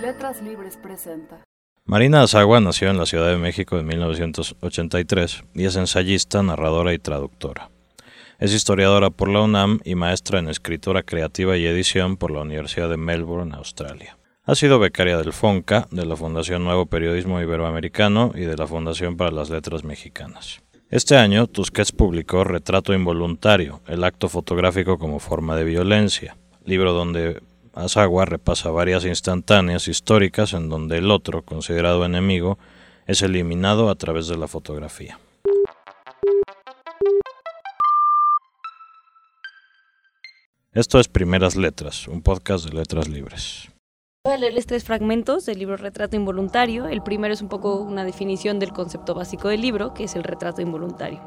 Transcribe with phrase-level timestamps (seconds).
[0.00, 1.42] Letras Libres presenta.
[1.84, 6.98] Marina Azagua nació en la Ciudad de México en 1983 y es ensayista, narradora y
[6.98, 7.70] traductora.
[8.38, 12.90] Es historiadora por la UNAM y maestra en escritura creativa y edición por la Universidad
[12.90, 14.18] de Melbourne, Australia.
[14.44, 19.16] Ha sido becaria del FONCA, de la Fundación Nuevo Periodismo Iberoamericano y de la Fundación
[19.16, 20.60] para las Letras Mexicanas.
[20.90, 27.40] Este año, Tusquets publicó Retrato Involuntario, el acto fotográfico como forma de violencia, libro donde
[27.74, 32.58] Asagua repasa varias instantáneas históricas en donde el otro, considerado enemigo,
[33.06, 35.18] es eliminado a través de la fotografía.
[40.72, 43.68] Esto es Primeras Letras, un podcast de letras libres.
[44.24, 46.86] Voy a leerles tres fragmentos del libro Retrato Involuntario.
[46.86, 50.22] El primero es un poco una definición del concepto básico del libro, que es el
[50.22, 51.20] retrato involuntario.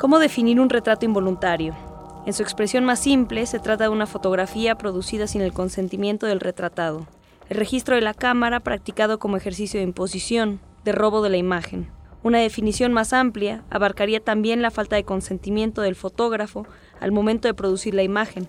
[0.00, 1.89] ¿Cómo definir un retrato involuntario?
[2.30, 6.38] En su expresión más simple, se trata de una fotografía producida sin el consentimiento del
[6.38, 7.08] retratado.
[7.48, 11.90] El registro de la cámara practicado como ejercicio de imposición, de robo de la imagen.
[12.22, 16.68] Una definición más amplia abarcaría también la falta de consentimiento del fotógrafo
[17.00, 18.46] al momento de producir la imagen,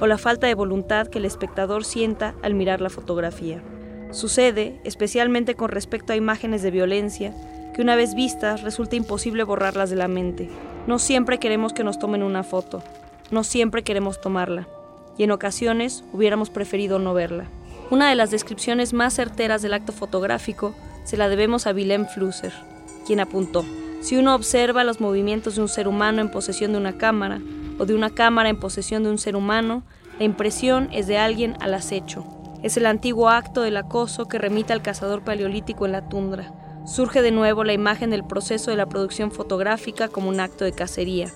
[0.00, 3.62] o la falta de voluntad que el espectador sienta al mirar la fotografía.
[4.10, 7.32] Sucede, especialmente con respecto a imágenes de violencia,
[7.72, 10.50] que una vez vistas resulta imposible borrarlas de la mente.
[10.88, 12.82] No siempre queremos que nos tomen una foto,
[13.32, 14.68] no siempre queremos tomarla,
[15.18, 17.46] y en ocasiones hubiéramos preferido no verla.
[17.90, 22.52] Una de las descripciones más certeras del acto fotográfico se la debemos a Willem Flusser,
[23.04, 23.64] quien apuntó,
[24.02, 27.40] si uno observa los movimientos de un ser humano en posesión de una cámara,
[27.78, 29.84] o de una cámara en posesión de un ser humano,
[30.18, 32.24] la impresión es de alguien al acecho.
[32.62, 36.52] Es el antiguo acto del acoso que remite al cazador paleolítico en la tundra.
[36.84, 40.72] Surge de nuevo la imagen del proceso de la producción fotográfica como un acto de
[40.72, 41.32] cacería,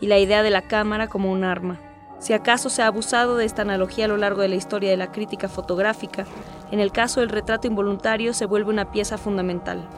[0.00, 1.80] y la idea de la cámara como un arma.
[2.18, 4.96] Si acaso se ha abusado de esta analogía a lo largo de la historia de
[4.96, 6.26] la crítica fotográfica,
[6.72, 9.88] en el caso del retrato involuntario se vuelve una pieza fundamental.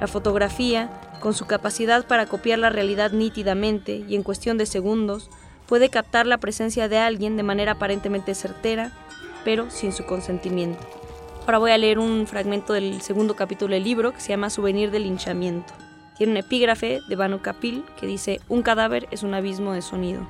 [0.00, 5.30] La fotografía, con su capacidad para copiar la realidad nítidamente y en cuestión de segundos,
[5.66, 8.92] puede captar la presencia de alguien de manera aparentemente certera,
[9.44, 10.80] pero sin su consentimiento.
[11.46, 14.90] Ahora voy a leer un fragmento del segundo capítulo del libro que se llama Souvenir
[14.90, 15.72] del linchamiento.
[16.16, 20.26] Tiene un epígrafe de Banu Kapil que dice, un cadáver es un abismo de sonido.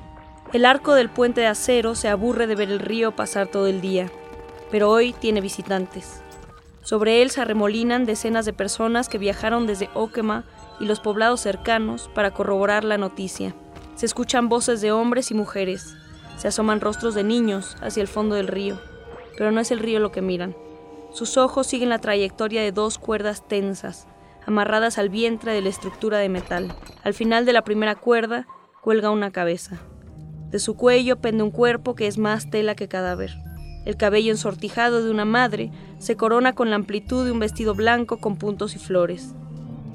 [0.53, 3.81] El arco del puente de acero se aburre de ver el río pasar todo el
[3.81, 4.09] día,
[4.69, 6.21] pero hoy tiene visitantes.
[6.81, 10.45] Sobre él se arremolinan decenas de personas que viajaron desde Okema
[10.79, 13.53] y los poblados cercanos para corroborar la noticia.
[13.95, 15.95] Se escuchan voces de hombres y mujeres,
[16.37, 18.79] se asoman rostros de niños hacia el fondo del río,
[19.37, 20.55] pero no es el río lo que miran.
[21.11, 24.07] Sus ojos siguen la trayectoria de dos cuerdas tensas,
[24.47, 26.73] amarradas al vientre de la estructura de metal.
[27.03, 28.47] Al final de la primera cuerda
[28.81, 29.77] cuelga una cabeza.
[30.49, 33.37] De su cuello pende un cuerpo que es más tela que cadáver.
[33.85, 35.69] El cabello ensortijado de una madre
[35.99, 39.35] se corona con la amplitud de un vestido blanco con puntos y flores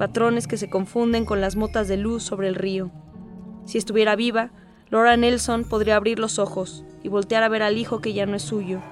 [0.03, 2.91] patrones que se confunden con las motas de luz sobre el río.
[3.67, 4.51] Si estuviera viva,
[4.91, 8.35] Laura Nelson podría abrir los ojos y voltear a ver al hijo que ya no
[8.35, 8.83] es suyo.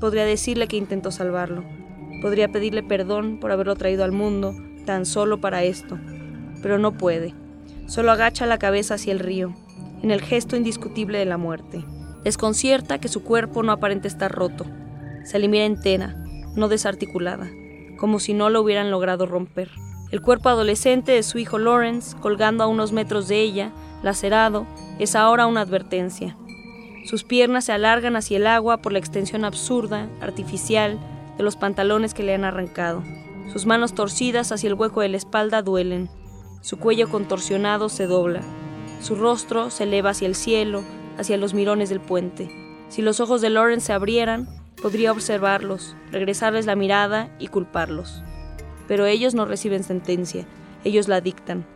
[0.00, 1.64] Podría decirle que intentó salvarlo.
[2.20, 4.56] Podría pedirle perdón por haberlo traído al mundo
[4.86, 5.98] tan solo para esto.
[6.62, 7.34] Pero no puede.
[7.86, 9.54] Solo agacha la cabeza hacia el río,
[10.02, 11.84] en el gesto indiscutible de la muerte.
[12.24, 14.64] Desconcierta que su cuerpo no aparente estar roto.
[15.24, 16.16] Se le mira entera,
[16.56, 17.50] no desarticulada,
[17.98, 19.70] como si no lo hubieran logrado romper.
[20.10, 24.66] El cuerpo adolescente de su hijo Lawrence, colgando a unos metros de ella, lacerado,
[24.98, 26.36] es ahora una advertencia.
[27.04, 30.98] Sus piernas se alargan hacia el agua por la extensión absurda, artificial,
[31.36, 33.02] de los pantalones que le han arrancado.
[33.52, 36.10] Sus manos torcidas hacia el hueco de la espalda duelen.
[36.60, 38.42] Su cuello contorsionado se dobla.
[39.00, 40.82] Su rostro se eleva hacia el cielo,
[41.18, 42.50] hacia los mirones del puente.
[42.88, 44.48] Si los ojos de Lawrence se abrieran,
[44.80, 48.22] podría observarlos, regresarles la mirada y culparlos
[48.88, 50.46] pero ellos no reciben sentencia,
[50.84, 51.66] ellos la dictan.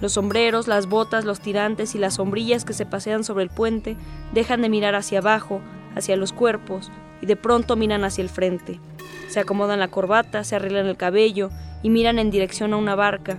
[0.00, 3.96] Los sombreros, las botas, los tirantes y las sombrillas que se pasean sobre el puente
[4.32, 5.60] dejan de mirar hacia abajo,
[5.94, 8.80] hacia los cuerpos, y de pronto miran hacia el frente.
[9.28, 11.50] Se acomodan la corbata, se arreglan el cabello
[11.82, 13.38] y miran en dirección a una barca,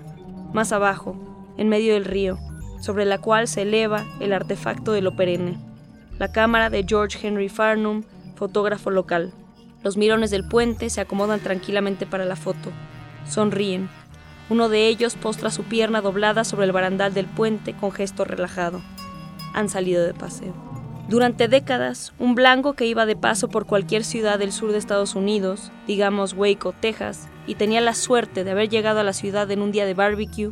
[0.54, 1.16] más abajo,
[1.58, 2.38] en medio del río,
[2.80, 5.58] sobre la cual se eleva el artefacto de lo perenne,
[6.18, 8.04] la cámara de George Henry Farnum,
[8.36, 9.34] fotógrafo local.
[9.84, 12.72] Los mirones del puente se acomodan tranquilamente para la foto.
[13.28, 13.90] Sonríen.
[14.50, 18.82] Uno de ellos postra su pierna doblada sobre el barandal del puente con gesto relajado.
[19.54, 20.54] Han salido de paseo.
[21.10, 25.16] Durante décadas, un blanco que iba de paso por cualquier ciudad del sur de Estados
[25.16, 29.62] Unidos, digamos Waco, Texas, y tenía la suerte de haber llegado a la ciudad en
[29.62, 30.52] un día de barbecue,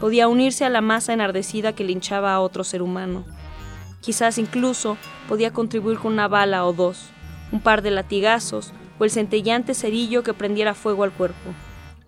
[0.00, 3.24] podía unirse a la masa enardecida que linchaba a otro ser humano.
[4.00, 4.96] Quizás incluso
[5.28, 7.10] podía contribuir con una bala o dos,
[7.52, 11.50] un par de latigazos o el centellante cerillo que prendiera fuego al cuerpo.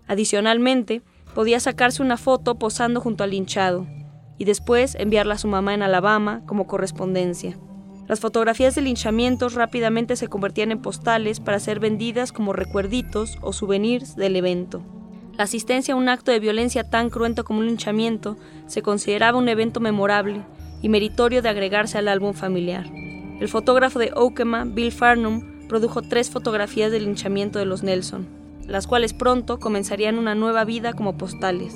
[0.07, 1.01] Adicionalmente,
[1.35, 3.87] podía sacarse una foto posando junto al linchado
[4.37, 7.57] y después enviarla a su mamá en Alabama como correspondencia.
[8.13, 13.53] Las fotografías de linchamientos rápidamente se convertían en postales para ser vendidas como recuerditos o
[13.53, 14.83] souvenirs del evento.
[15.35, 18.37] La asistencia a un acto de violencia tan cruento como un linchamiento
[18.67, 20.43] se consideraba un evento memorable
[20.83, 22.85] y meritorio de agregarse al álbum familiar.
[23.39, 28.27] El fotógrafo de Okema, Bill Farnum, produjo tres fotografías del linchamiento de los Nelson,
[28.67, 31.75] las cuales pronto comenzarían una nueva vida como postales.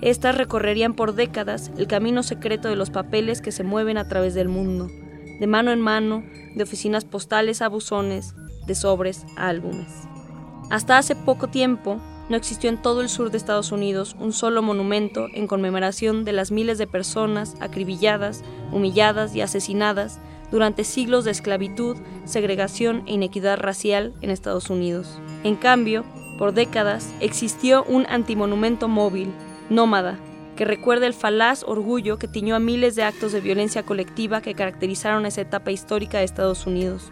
[0.00, 4.32] Estas recorrerían por décadas el camino secreto de los papeles que se mueven a través
[4.32, 4.88] del mundo,
[5.38, 6.22] de mano en mano,
[6.54, 8.34] de oficinas postales a buzones,
[8.66, 9.88] de sobres a álbumes.
[10.70, 14.62] Hasta hace poco tiempo, no existió en todo el sur de Estados Unidos un solo
[14.62, 18.42] monumento en conmemoración de las miles de personas acribilladas,
[18.72, 20.18] humilladas y asesinadas
[20.50, 25.18] durante siglos de esclavitud, segregación e inequidad racial en Estados Unidos.
[25.44, 26.04] En cambio,
[26.38, 29.32] por décadas existió un antimonumento móvil,
[29.68, 30.18] nómada,
[30.62, 34.54] que recuerda el falaz orgullo que tiñó a miles de actos de violencia colectiva que
[34.54, 37.10] caracterizaron esa etapa histórica de Estados Unidos.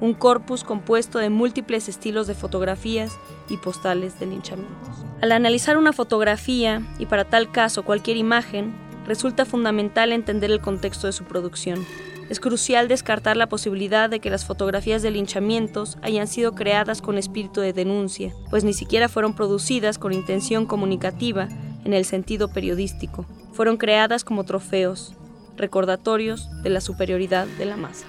[0.00, 3.16] Un corpus compuesto de múltiples estilos de fotografías
[3.48, 5.04] y postales de linchamientos.
[5.22, 8.74] Al analizar una fotografía, y para tal caso cualquier imagen,
[9.06, 11.86] resulta fundamental entender el contexto de su producción.
[12.28, 17.18] Es crucial descartar la posibilidad de que las fotografías de linchamientos hayan sido creadas con
[17.18, 21.48] espíritu de denuncia, pues ni siquiera fueron producidas con intención comunicativa,
[21.84, 23.26] en el sentido periodístico.
[23.52, 25.14] Fueron creadas como trofeos,
[25.56, 28.06] recordatorios de la superioridad de la masa.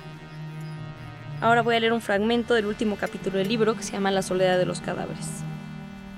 [1.42, 4.22] Ahora voy a leer un fragmento del último capítulo del libro que se llama La
[4.22, 5.28] soledad de los cadáveres.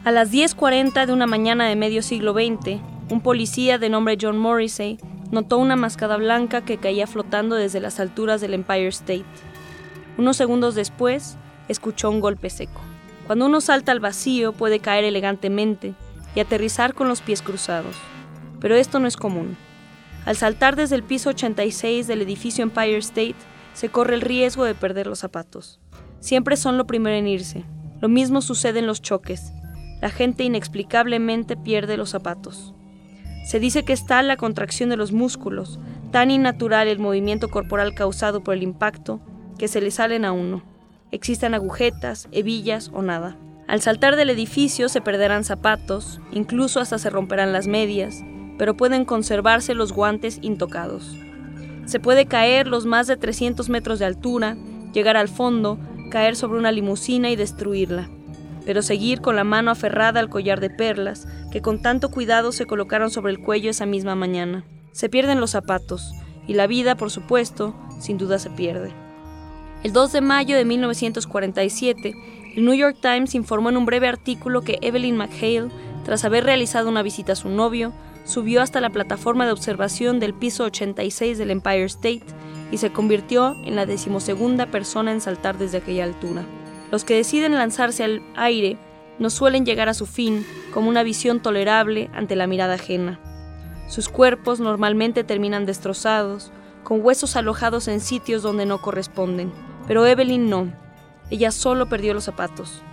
[0.03, 4.37] A las 10.40 de una mañana de medio siglo XX, un policía de nombre John
[4.37, 4.99] Morrissey
[5.31, 9.25] notó una mascada blanca que caía flotando desde las alturas del Empire State.
[10.17, 11.37] Unos segundos después,
[11.69, 12.81] escuchó un golpe seco.
[13.25, 15.93] Cuando uno salta al vacío puede caer elegantemente,
[16.35, 17.95] y aterrizar con los pies cruzados.
[18.59, 19.57] Pero esto no es común.
[20.25, 23.35] Al saltar desde el piso 86 del edificio Empire State,
[23.73, 25.79] se corre el riesgo de perder los zapatos.
[26.19, 27.65] Siempre son lo primero en irse.
[27.99, 29.51] Lo mismo sucede en los choques.
[30.01, 32.73] La gente inexplicablemente pierde los zapatos.
[33.45, 35.79] Se dice que está la contracción de los músculos,
[36.11, 39.19] tan innatural el movimiento corporal causado por el impacto,
[39.57, 40.63] que se le salen a uno.
[41.11, 43.37] Existan agujetas, hebillas o nada.
[43.67, 48.23] Al saltar del edificio se perderán zapatos, incluso hasta se romperán las medias,
[48.57, 51.15] pero pueden conservarse los guantes intocados.
[51.85, 54.57] Se puede caer los más de 300 metros de altura,
[54.93, 55.79] llegar al fondo,
[56.11, 58.09] caer sobre una limusina y destruirla,
[58.65, 62.65] pero seguir con la mano aferrada al collar de perlas que con tanto cuidado se
[62.65, 64.65] colocaron sobre el cuello esa misma mañana.
[64.91, 66.13] Se pierden los zapatos,
[66.47, 69.02] y la vida, por supuesto, sin duda se pierde.
[69.83, 72.15] El 2 de mayo de 1947,
[72.55, 75.67] el New York Times informó en un breve artículo que Evelyn McHale,
[76.05, 77.91] tras haber realizado una visita a su novio,
[78.23, 82.23] subió hasta la plataforma de observación del piso 86 del Empire State
[82.71, 86.45] y se convirtió en la decimosegunda persona en saltar desde aquella altura.
[86.89, 88.77] Los que deciden lanzarse al aire
[89.19, 93.19] no suelen llegar a su fin como una visión tolerable ante la mirada ajena.
[93.89, 96.53] Sus cuerpos normalmente terminan destrozados,
[96.85, 99.51] con huesos alojados en sitios donde no corresponden,
[99.87, 100.83] pero Evelyn no
[101.33, 102.83] ella solo perdió los zapatos.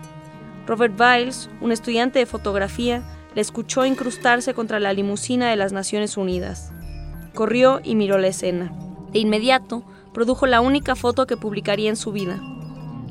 [0.66, 3.02] Robert Biles, un estudiante de fotografía,
[3.34, 6.72] le escuchó incrustarse contra la limusina de las Naciones Unidas.
[7.34, 8.72] Corrió y miró la escena.
[9.12, 9.84] De inmediato,
[10.14, 12.40] produjo la única foto que publicaría en su vida.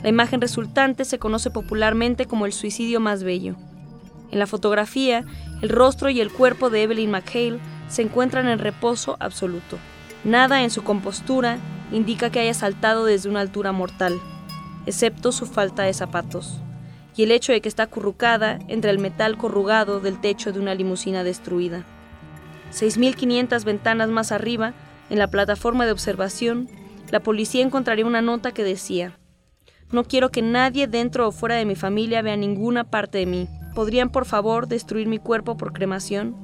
[0.01, 3.56] La imagen resultante se conoce popularmente como el suicidio más bello.
[4.32, 5.25] En la fotografía,
[5.62, 9.77] el rostro y el cuerpo de Evelyn McHale se encuentran en reposo absoluto.
[10.24, 11.60] Nada en su compostura
[11.91, 14.19] indica que haya saltado desde una altura mortal
[14.89, 16.60] excepto su falta de zapatos,
[17.15, 20.74] y el hecho de que está acurrucada entre el metal corrugado del techo de una
[20.74, 21.86] limusina destruida.
[22.74, 24.74] 6.500 ventanas más arriba,
[25.10, 26.69] en la plataforma de observación,
[27.12, 29.17] la policía encontraría una nota que decía,
[29.91, 33.48] No quiero que nadie dentro o fuera de mi familia vea ninguna parte de mí.
[33.74, 36.36] ¿Podrían por favor destruir mi cuerpo por cremación?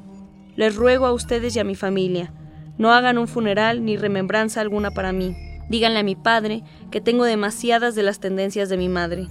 [0.56, 2.32] Les ruego a ustedes y a mi familia,
[2.78, 5.36] no hagan un funeral ni remembranza alguna para mí.
[5.70, 9.28] Díganle a mi padre que tengo demasiadas de las tendencias de mi madre.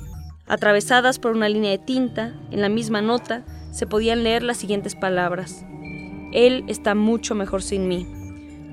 [0.47, 4.95] Atravesadas por una línea de tinta, en la misma nota, se podían leer las siguientes
[4.95, 5.65] palabras.
[6.33, 8.07] Él está mucho mejor sin mí.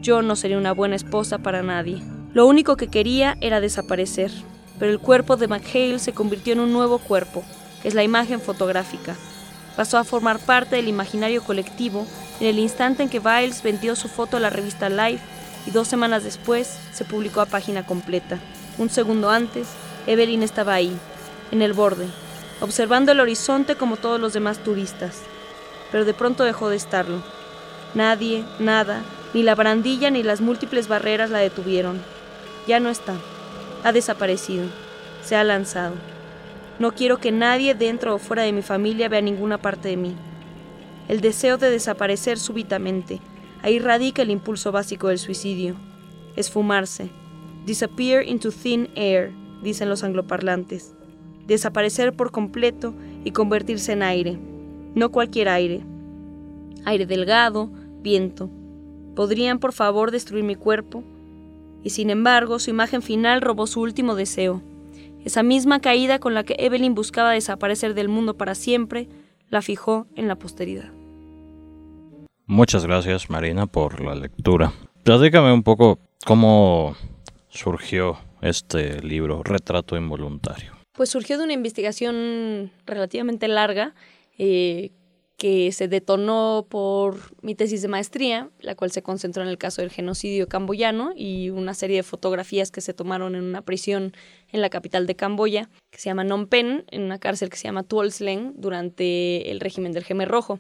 [0.02, 2.02] Yo no sería una buena esposa para nadie.
[2.34, 4.32] Lo único que quería era desaparecer,
[4.80, 7.44] pero el cuerpo de McHale se convirtió en un nuevo cuerpo,
[7.84, 9.16] es la imagen fotográfica.
[9.76, 12.06] Pasó a formar parte del imaginario colectivo
[12.42, 15.24] en el instante en que Biles vendió su foto a la revista Life
[15.68, 18.40] y dos semanas después se publicó a página completa.
[18.80, 19.68] Un segundo antes,
[20.08, 20.98] Evelyn estaba ahí,
[21.52, 22.08] en el borde,
[22.60, 25.22] observando el horizonte como todos los demás turistas.
[25.92, 27.22] Pero de pronto dejó de estarlo.
[27.94, 29.04] Nadie, nada,
[29.36, 32.02] ni la barandilla ni las múltiples barreras la detuvieron.
[32.66, 33.14] Ya no está.
[33.84, 34.66] Ha desaparecido.
[35.24, 35.94] Se ha lanzado.
[36.80, 40.16] No quiero que nadie dentro o fuera de mi familia vea ninguna parte de mí.
[41.12, 43.20] El deseo de desaparecer súbitamente.
[43.64, 45.76] Ahí radica el impulso básico del suicidio.
[46.38, 47.10] Esfumarse.
[47.66, 50.94] Disappear into thin air, dicen los angloparlantes.
[51.48, 52.94] Desaparecer por completo
[53.26, 54.40] y convertirse en aire.
[54.96, 55.82] No cualquier aire.
[56.86, 57.70] Aire delgado,
[58.02, 58.50] viento.
[59.14, 61.04] ¿Podrían por favor destruir mi cuerpo?
[61.84, 64.62] Y sin embargo, su imagen final robó su último deseo.
[65.26, 69.10] Esa misma caída con la que Evelyn buscaba desaparecer del mundo para siempre,
[69.50, 71.01] la fijó en la posteridad.
[72.52, 74.74] Muchas gracias Marina por la lectura.
[75.04, 76.98] Platícame un poco cómo
[77.48, 80.74] surgió este libro, Retrato Involuntario.
[80.92, 83.96] Pues surgió de una investigación relativamente larga
[84.38, 84.92] eh,
[85.38, 89.82] que se detonó por mi tesis de maestría, la cual se concentró en el caso
[89.82, 94.12] del genocidio camboyano y una serie de fotografías que se tomaron en una prisión
[94.52, 97.64] en la capital de Camboya, que se llama Phnom Penh, en una cárcel que se
[97.64, 100.60] llama Tuol Sleng, durante el régimen del Jemer Rojo.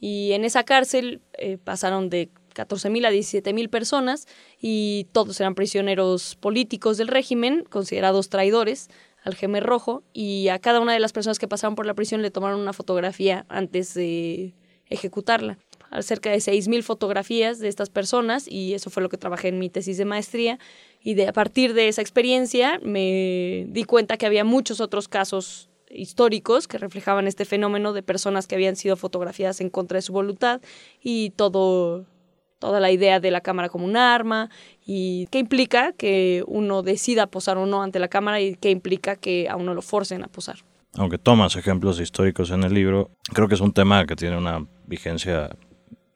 [0.00, 4.26] Y en esa cárcel eh, pasaron de 14.000 a 17.000 personas
[4.60, 8.88] y todos eran prisioneros políticos del régimen, considerados traidores,
[9.22, 12.22] al Gemer Rojo y a cada una de las personas que pasaron por la prisión
[12.22, 14.54] le tomaron una fotografía antes de
[14.86, 15.58] ejecutarla.
[16.00, 19.68] Cerca de 6.000 fotografías de estas personas y eso fue lo que trabajé en mi
[19.68, 20.58] tesis de maestría
[21.02, 25.69] y de, a partir de esa experiencia me di cuenta que había muchos otros casos
[25.90, 30.12] históricos que reflejaban este fenómeno de personas que habían sido fotografiadas en contra de su
[30.12, 30.60] voluntad
[31.02, 32.06] y todo
[32.60, 34.50] toda la idea de la cámara como un arma
[34.84, 39.16] y qué implica que uno decida posar o no ante la cámara y qué implica
[39.16, 40.58] que a uno lo forcen a posar.
[40.94, 44.66] Aunque tomas ejemplos históricos en el libro, creo que es un tema que tiene una
[44.86, 45.50] vigencia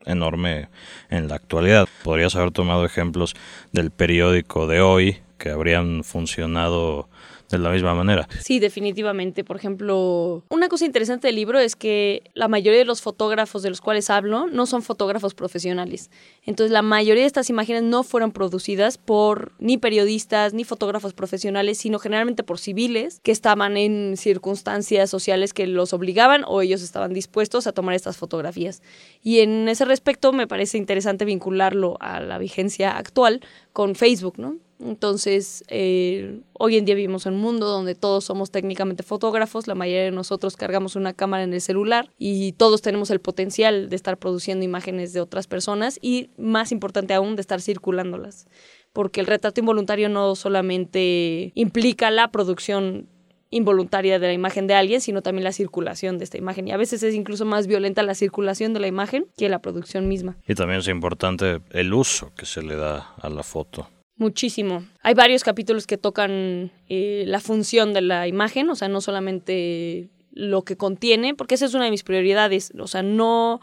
[0.05, 0.69] enorme
[1.09, 1.89] en la actualidad.
[2.03, 3.35] Podrías haber tomado ejemplos
[3.73, 7.09] del periódico de hoy que habrían funcionado
[7.51, 8.29] de la misma manera.
[8.41, 9.45] Sí, definitivamente.
[9.45, 13.71] Por ejemplo, una cosa interesante del libro es que la mayoría de los fotógrafos de
[13.71, 16.11] los cuales hablo no son fotógrafos profesionales.
[16.45, 21.79] Entonces, la mayoría de estas imágenes no fueron producidas por ni periodistas ni fotógrafos profesionales,
[21.79, 27.13] sino generalmente por civiles que estaban en circunstancias sociales que los obligaban o ellos estaban
[27.13, 28.83] dispuestos a tomar estas fotografías.
[29.23, 33.41] Y en ese respecto me parece interesante vincularlo a la vigencia actual
[33.73, 34.57] con Facebook, ¿no?
[34.81, 39.75] Entonces, eh, hoy en día vivimos en un mundo donde todos somos técnicamente fotógrafos, la
[39.75, 43.97] mayoría de nosotros cargamos una cámara en el celular y todos tenemos el potencial de
[43.97, 48.47] estar produciendo imágenes de otras personas y, más importante aún, de estar circulándolas.
[48.93, 53.09] Porque el retrato involuntario no solamente implica la producción
[53.55, 56.67] involuntaria de la imagen de alguien, sino también la circulación de esta imagen.
[56.67, 60.09] Y a veces es incluso más violenta la circulación de la imagen que la producción
[60.09, 60.37] misma.
[60.47, 63.89] Y también es importante el uso que se le da a la foto.
[64.17, 64.85] Muchísimo.
[65.03, 70.11] Hay varios capítulos que tocan eh, la función de la imagen, o sea, no solamente
[70.31, 73.61] lo que contiene, porque esa es una de mis prioridades, o sea, no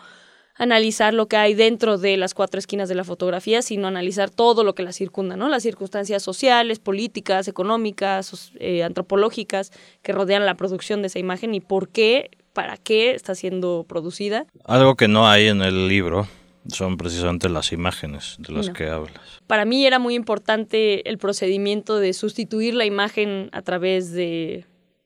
[0.56, 4.64] analizar lo que hay dentro de las cuatro esquinas de la fotografía, sino analizar todo
[4.64, 5.50] lo que la circunda, ¿no?
[5.50, 9.72] Las circunstancias sociales, políticas, económicas, eh, antropológicas
[10.04, 14.46] que rodean la producción de esa imagen y por qué, para qué está siendo producida.
[14.66, 16.28] Algo que no hay en el libro
[16.68, 19.42] son precisamente las imágenes de las que hablas.
[19.48, 24.66] Para mí era muy importante el procedimiento de sustituir la imagen a través de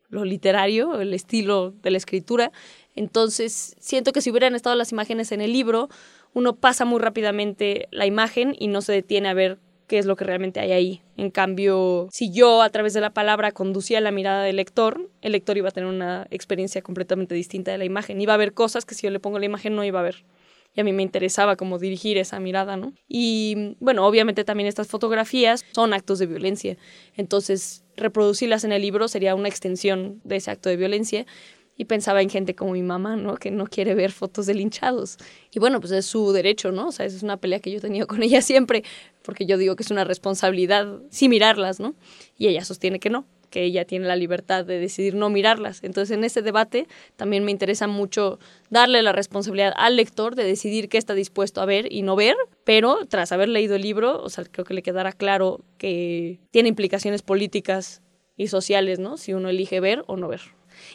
[0.10, 2.52] lo literario, el estilo de la escritura.
[2.96, 5.90] Entonces, siento que si hubieran estado las imágenes en el libro,
[6.34, 10.16] uno pasa muy rápidamente la imagen y no se detiene a ver qué es lo
[10.16, 11.02] que realmente hay ahí.
[11.16, 15.32] En cambio, si yo a través de la palabra conducía la mirada del lector, el
[15.34, 18.20] lector iba a tener una experiencia completamente distinta de la imagen.
[18.20, 20.26] Iba a ver cosas que si yo le pongo la imagen no iba a ver
[20.76, 22.94] y a mí me interesaba como dirigir esa mirada, ¿no?
[23.08, 26.78] Y bueno, obviamente también estas fotografías son actos de violencia,
[27.16, 31.26] entonces reproducirlas en el libro sería una extensión de ese acto de violencia
[31.78, 33.36] y pensaba en gente como mi mamá, ¿no?
[33.36, 35.18] Que no quiere ver fotos de linchados.
[35.52, 36.88] Y bueno, pues es su derecho, ¿no?
[36.88, 38.84] O sea, es una pelea que yo he tenido con ella siempre,
[39.24, 41.96] porque yo digo que es una responsabilidad sí mirarlas, ¿no?
[42.38, 45.82] Y ella sostiene que no, que ella tiene la libertad de decidir no mirarlas.
[45.82, 48.38] Entonces, en ese debate también me interesa mucho
[48.70, 52.36] darle la responsabilidad al lector de decidir qué está dispuesto a ver y no ver,
[52.66, 56.68] pero tras haber leído el libro, o sea, creo que le quedará claro que tiene
[56.68, 58.02] implicaciones políticas
[58.36, 59.16] y sociales, ¿no?
[59.16, 60.42] Si uno elige ver o no ver.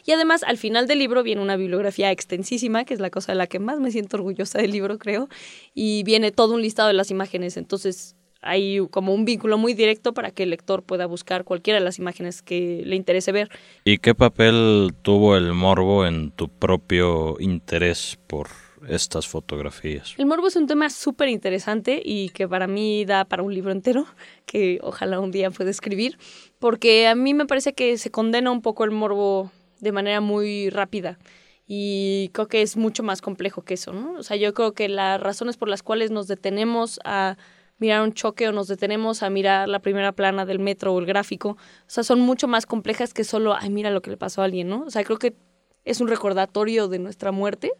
[0.05, 3.39] Y además, al final del libro viene una bibliografía extensísima, que es la cosa de
[3.39, 5.29] la que más me siento orgullosa del libro, creo,
[5.73, 7.57] y viene todo un listado de las imágenes.
[7.57, 11.85] Entonces, hay como un vínculo muy directo para que el lector pueda buscar cualquiera de
[11.85, 13.49] las imágenes que le interese ver.
[13.85, 18.47] ¿Y qué papel tuvo el morbo en tu propio interés por
[18.87, 20.15] estas fotografías?
[20.17, 23.71] El morbo es un tema súper interesante y que para mí da para un libro
[23.71, 24.05] entero,
[24.45, 26.17] que ojalá un día pueda escribir,
[26.59, 30.69] porque a mí me parece que se condena un poco el morbo de manera muy
[30.69, 31.19] rápida
[31.67, 34.13] y creo que es mucho más complejo que eso, ¿no?
[34.13, 37.37] O sea, yo creo que las razones por las cuales nos detenemos a
[37.81, 41.05] mirar un choque o nos detenemos a mirar la primera plana del metro o el
[41.05, 41.57] gráfico, o
[41.87, 44.69] sea, son mucho más complejas que solo, ay, mira lo que le pasó a alguien,
[44.69, 44.83] ¿no?
[44.83, 45.35] O sea, creo que
[45.83, 47.73] es un recordatorio de nuestra muerte.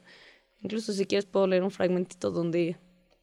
[0.62, 2.78] Incluso si quieres puedo leer un fragmentito donde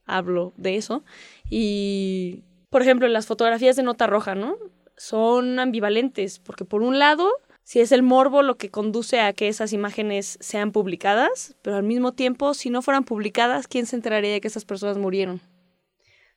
[0.06, 1.04] hablo de eso.
[1.50, 4.56] Y, por ejemplo, las fotografías de nota roja, ¿no?
[4.96, 7.28] Son ambivalentes, porque por un lado
[7.68, 11.82] si es el morbo lo que conduce a que esas imágenes sean publicadas, pero al
[11.82, 15.42] mismo tiempo, si no fueran publicadas, ¿quién se enteraría de que esas personas murieron?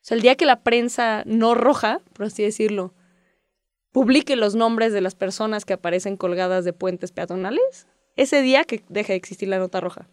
[0.01, 2.96] O sea, el día que la prensa no roja, por así decirlo,
[3.91, 8.84] publique los nombres de las personas que aparecen colgadas de puentes peatonales, ese día que
[8.89, 10.10] deja de existir la nota roja.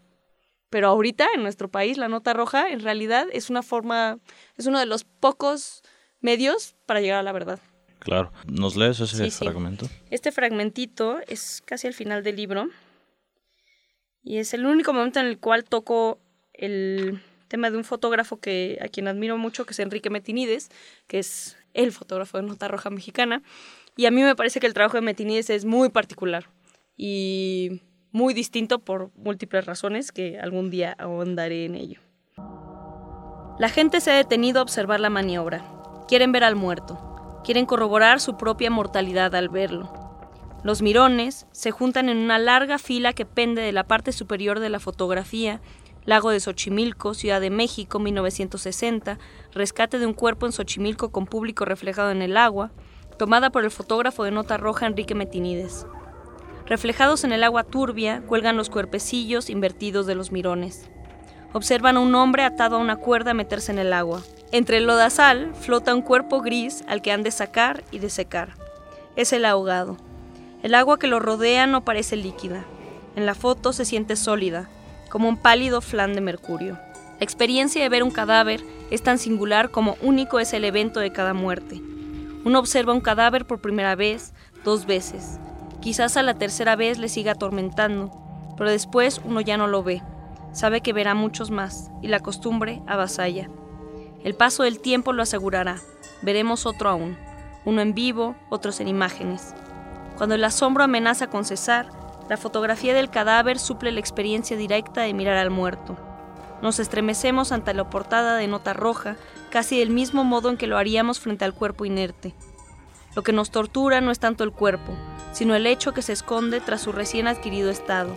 [0.71, 4.19] Pero ahorita en nuestro país la nota roja en realidad es una forma,
[4.59, 5.83] es uno de los pocos
[6.21, 7.59] medios para llegar a la verdad.
[7.99, 8.31] Claro.
[8.47, 9.89] ¿Nos lees ese fragmento?
[10.11, 12.69] Este fragmentito es casi al final del libro
[14.23, 16.21] y es el único momento en el cual toco
[16.53, 20.71] el tema de un fotógrafo que a quien admiro mucho, que es Enrique Metinides,
[21.07, 23.43] que es el fotógrafo de Nota Roja Mexicana.
[23.97, 26.51] Y a mí me parece que el trabajo de Metinides es muy particular
[26.97, 32.01] y muy distinto por múltiples razones que algún día ahondaré en ello.
[33.59, 35.65] La gente se ha detenido a observar la maniobra.
[36.07, 37.41] Quieren ver al muerto.
[37.45, 39.93] Quieren corroborar su propia mortalidad al verlo.
[40.63, 44.69] Los mirones se juntan en una larga fila que pende de la parte superior de
[44.69, 45.61] la fotografía
[46.09, 49.19] Lago de Xochimilco, Ciudad de México, 1960,
[49.53, 52.71] rescate de un cuerpo en Xochimilco con público reflejado en el agua,
[53.19, 55.85] tomada por el fotógrafo de nota roja Enrique Metinides.
[56.65, 60.89] Reflejados en el agua turbia, cuelgan los cuerpecillos invertidos de los mirones.
[61.53, 64.23] Observan a un hombre atado a una cuerda a meterse en el agua.
[64.51, 68.55] Entre el lodazal flota un cuerpo gris al que han de sacar y de secar.
[69.15, 69.99] Es el ahogado.
[70.63, 72.65] El agua que lo rodea no parece líquida.
[73.15, 74.71] En la foto se siente sólida,
[75.09, 76.79] como un pálido flan de mercurio.
[77.19, 81.13] La experiencia de ver un cadáver es tan singular como único es el evento de
[81.13, 81.83] cada muerte.
[82.45, 84.33] Uno observa un cadáver por primera vez,
[84.65, 85.39] dos veces.
[85.81, 88.13] Quizás a la tercera vez le siga atormentando,
[88.57, 90.03] pero después uno ya no lo ve.
[90.53, 93.49] Sabe que verá muchos más, y la costumbre avasalla.
[94.25, 95.77] El paso del tiempo lo asegurará.
[96.23, 97.17] Veremos otro aún,
[97.65, 99.55] uno en vivo, otros en imágenes.
[100.17, 101.91] Cuando el asombro amenaza con cesar,
[102.29, 105.97] la fotografía del cadáver suple la experiencia directa de mirar al muerto.
[106.61, 109.17] Nos estremecemos ante la portada de nota roja,
[109.51, 112.35] casi del mismo modo en que lo haríamos frente al cuerpo inerte.
[113.15, 114.93] Lo que nos tortura no es tanto el cuerpo,
[115.33, 118.17] sino el hecho que se esconde tras su recién adquirido estado.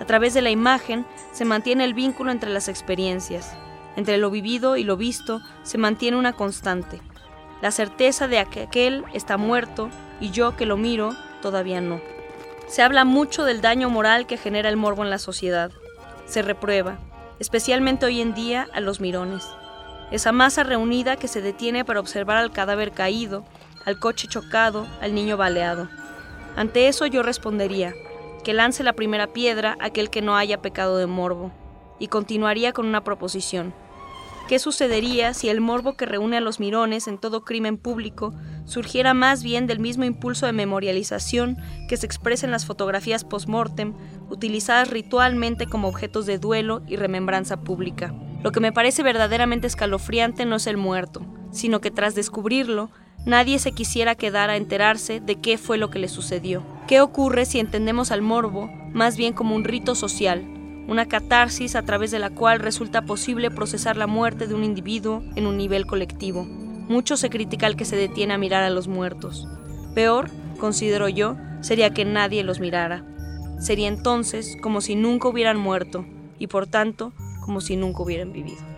[0.00, 3.56] A través de la imagen se mantiene el vínculo entre las experiencias.
[3.96, 7.00] Entre lo vivido y lo visto se mantiene una constante,
[7.62, 9.88] la certeza de que aquel está muerto
[10.20, 12.00] y yo que lo miro todavía no.
[12.66, 15.70] Se habla mucho del daño moral que genera el morbo en la sociedad.
[16.26, 16.98] Se reprueba,
[17.38, 19.48] especialmente hoy en día, a los mirones.
[20.10, 23.44] Esa masa reunida que se detiene para observar al cadáver caído,
[23.84, 25.88] al coche chocado, al niño baleado.
[26.56, 27.94] Ante eso yo respondería,
[28.42, 31.52] que lance la primera piedra aquel que no haya pecado de morbo,
[32.00, 33.74] y continuaría con una proposición.
[34.48, 38.32] ¿Qué sucedería si el morbo que reúne a los mirones en todo crimen público
[38.64, 41.56] surgiera más bien del mismo impulso de memorialización
[41.88, 43.94] que se expresa en las fotografías post-mortem,
[44.30, 48.14] utilizadas ritualmente como objetos de duelo y remembranza pública?
[48.44, 52.90] Lo que me parece verdaderamente escalofriante no es el muerto, sino que tras descubrirlo,
[53.24, 56.62] nadie se quisiera quedar a enterarse de qué fue lo que le sucedió.
[56.86, 60.55] ¿Qué ocurre si entendemos al morbo más bien como un rito social,
[60.88, 65.22] una catarsis a través de la cual resulta posible procesar la muerte de un individuo
[65.34, 66.44] en un nivel colectivo.
[66.44, 69.48] Mucho se critica al que se detiene a mirar a los muertos.
[69.94, 73.04] Peor, considero yo, sería que nadie los mirara.
[73.58, 76.06] Sería entonces como si nunca hubieran muerto
[76.38, 78.76] y por tanto como si nunca hubieran vivido.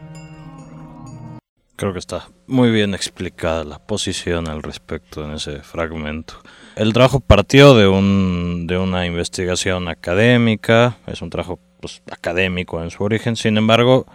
[1.77, 6.35] Creo que está muy bien explicada la posición al respecto en ese fragmento.
[6.75, 12.91] El trabajo partió de, un, de una investigación académica, es un trabajo pues, académico en
[12.91, 14.07] su origen, sin embargo,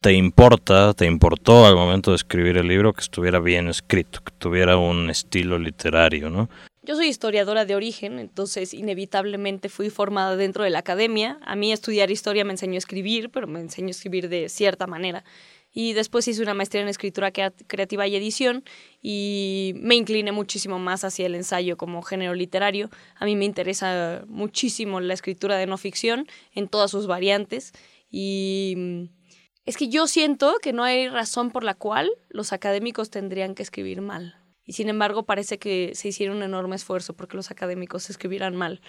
[0.00, 4.32] te importa, te importó al momento de escribir el libro que estuviera bien escrito, que
[4.38, 6.48] tuviera un estilo literario, ¿no?
[6.82, 11.38] Yo soy historiadora de origen, entonces inevitablemente fui formada dentro de la academia.
[11.44, 14.86] A mí estudiar historia me enseñó a escribir, pero me enseñó a escribir de cierta
[14.86, 15.22] manera.
[15.80, 18.64] Y después hice una maestría en escritura creativa y edición
[19.00, 22.90] y me incliné muchísimo más hacia el ensayo como género literario.
[23.14, 27.74] A mí me interesa muchísimo la escritura de no ficción en todas sus variantes
[28.10, 29.08] y
[29.66, 33.62] es que yo siento que no hay razón por la cual los académicos tendrían que
[33.62, 34.34] escribir mal.
[34.64, 38.80] Y sin embargo parece que se hicieron un enorme esfuerzo porque los académicos escribieran mal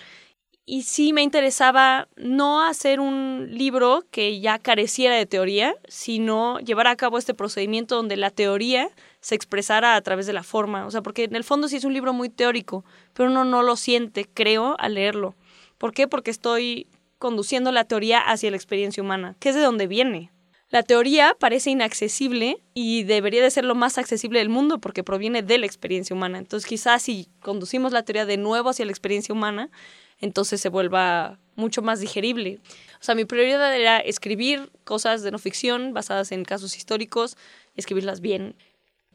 [0.70, 6.86] y sí me interesaba no hacer un libro que ya careciera de teoría, sino llevar
[6.86, 10.86] a cabo este procedimiento donde la teoría se expresara a través de la forma.
[10.86, 13.64] O sea, porque en el fondo sí es un libro muy teórico, pero uno no
[13.64, 15.36] lo siente, creo, al leerlo.
[15.80, 16.08] ¿Por qué?
[16.08, 16.86] Porque estoy
[17.18, 20.32] conduciendo la teoría hacia la experiencia humana, que es de donde viene.
[20.70, 25.42] La teoría parece inaccesible y debería de ser lo más accesible del mundo porque proviene
[25.42, 26.38] de la experiencia humana.
[26.38, 29.72] Entonces quizás si conducimos la teoría de nuevo hacia la experiencia humana,
[30.20, 32.60] entonces se vuelva mucho más digerible.
[33.00, 37.38] O sea, mi prioridad era escribir cosas de no ficción basadas en casos históricos
[37.76, 38.56] escribirlas bien.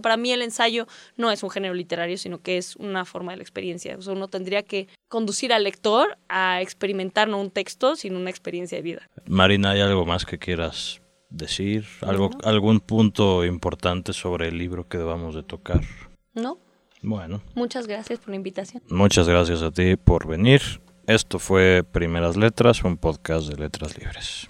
[0.02, 3.36] Para mí el ensayo no es un género literario, sino que es una forma de
[3.36, 3.96] la experiencia.
[3.96, 8.30] O sea, uno tendría que conducir al lector a experimentar no un texto, sino una
[8.30, 9.08] experiencia de vida.
[9.26, 11.86] Marina, ¿hay algo más que quieras decir?
[12.00, 15.80] ¿Algo, ¿Algún punto importante sobre el libro que debamos de tocar?
[16.34, 16.58] No.
[17.00, 17.42] Bueno.
[17.54, 18.82] Muchas gracias por la invitación.
[18.88, 20.80] Muchas gracias a ti por venir.
[21.06, 24.48] Esto fue Primeras Letras, un podcast de letras libres.